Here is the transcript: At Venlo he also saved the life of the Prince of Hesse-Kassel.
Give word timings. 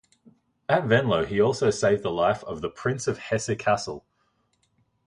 At 0.67 0.85
Venlo 0.85 1.25
he 1.27 1.39
also 1.39 1.69
saved 1.69 2.01
the 2.01 2.09
life 2.09 2.43
of 2.45 2.61
the 2.61 2.71
Prince 2.71 3.07
of 3.07 3.19
Hesse-Kassel. 3.19 4.03